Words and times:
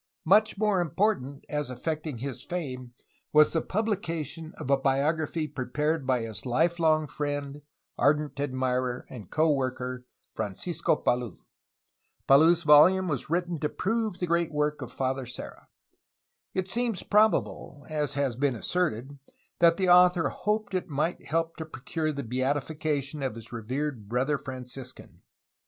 Much 0.25 0.57
more 0.57 0.81
important 0.81 1.45
as 1.47 1.69
affecting 1.69 2.17
his 2.17 2.43
fame 2.43 2.95
was 3.31 3.53
the 3.53 3.61
publication 3.61 4.51
of 4.57 4.71
a 4.71 4.75
biography 4.75 5.47
prepared 5.47 6.07
by 6.07 6.21
his 6.23 6.43
life 6.43 6.79
long 6.79 7.05
friend, 7.05 7.61
ardent 7.99 8.39
admirer, 8.39 9.05
and 9.11 9.29
co 9.29 9.53
worker, 9.53 10.03
Francisco 10.33 10.95
Palou. 10.95 11.37
Palou's 12.25 12.63
volume 12.63 13.07
was 13.07 13.29
written 13.29 13.59
to 13.59 13.69
prove 13.69 14.17
the 14.17 14.25
great 14.25 14.51
work 14.51 14.81
of 14.81 14.91
Father 14.91 15.27
Serra. 15.27 15.67
It 16.55 16.67
seems 16.67 17.03
probable, 17.03 17.85
as 17.87 18.15
has 18.15 18.35
been 18.35 18.55
asserted, 18.55 19.19
that 19.59 19.77
the 19.77 19.89
author 19.89 20.29
hoped 20.29 20.73
it 20.73 20.89
might 20.89 21.25
help 21.27 21.57
to 21.57 21.65
procure 21.67 22.11
the 22.11 22.23
beatification 22.23 23.21
of 23.21 23.35
his 23.35 23.51
revered 23.51 24.09
brother 24.09 24.39
Franciscan. 24.39 25.21